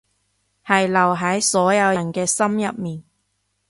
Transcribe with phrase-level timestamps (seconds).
[0.65, 3.03] 係留喺所有人嘅心入面